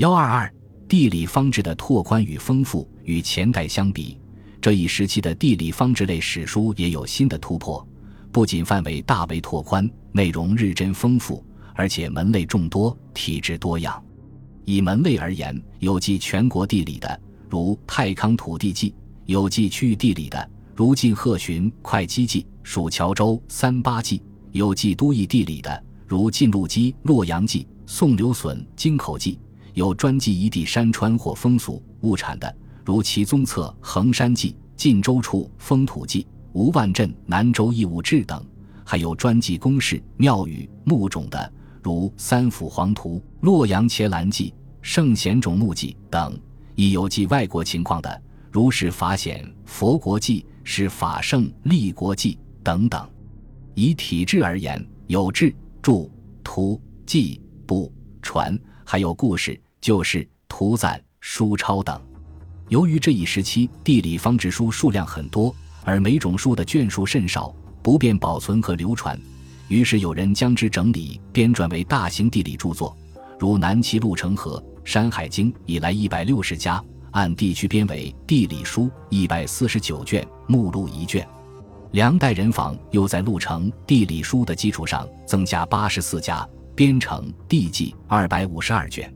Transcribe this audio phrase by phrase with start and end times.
[0.00, 0.50] 幺二二，
[0.88, 4.18] 地理方志的拓宽与丰富，与前代相比，
[4.58, 7.86] 这一时期的地理方志类史书也有新的突破，
[8.32, 11.44] 不仅范围大为拓宽，内容日臻丰富，
[11.74, 14.02] 而且门类众多，体制多样。
[14.64, 17.20] 以门类而言，有记全国地理的，
[17.50, 18.90] 如《太康土地记》；
[19.26, 24.18] 有记区域地理的，如《晋鹤寻会稽记》《属乔州三八记》；
[24.52, 29.34] 有记都邑地理的，如《晋陆基洛阳记》《宋刘隼京口记》；
[29.74, 32.54] 有专记一地山川或风俗物产的，
[32.84, 36.22] 如《齐宗册衡山记》《晋州处风土记》
[36.52, 38.38] 《吴万镇南州义务志》等；
[38.84, 41.52] 还有专记宫室庙宇墓冢的。
[41.82, 44.50] 如《三府黄图》《洛阳伽蓝记》
[44.82, 46.38] 《圣贤冢墓记》等，
[46.74, 53.08] 亦有记外国情况的，如是法显佛国记》《是法圣立国记》等等。
[53.74, 56.06] 以体制而言，有志、著、
[56.44, 57.90] 图、记、部、
[58.20, 58.58] 传，
[58.90, 61.96] 还有故事、旧事、图赞、书抄等。
[62.70, 69.16] 由于这一时期地理方志书数量很多，而每种书的卷数甚少，不便保存和流传。
[69.68, 72.96] 于是有人将之整理编撰为大型地理著作，
[73.38, 81.24] 如南齐陆承和《山海经》以来一百六十家，按地区编为地理书一百四十九卷，目录一卷。
[81.92, 86.44] 梁代人坊又在陆承地理书的基础上增加八十四家，
[86.80, 89.14] 编成地记二百五十二卷。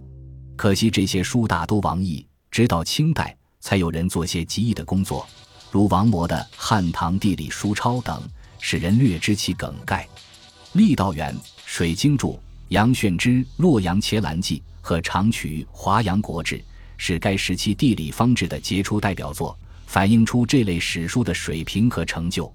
[0.55, 5.27] 可惜这些书大都亡佚，直到清代才有人做些极易的工作，
[5.71, 8.23] 如王谟的《汉唐地理书钞》等，
[8.61, 10.07] 使人略知其梗概。
[10.75, 11.35] 郦道元
[11.65, 12.33] 《水经注》，
[12.69, 16.59] 杨炫之《洛阳伽蓝记》和长渠《华阳国志》
[16.99, 22.55] 是该时期地理方志的杰出代表作，反映出这类史书的水平和成就。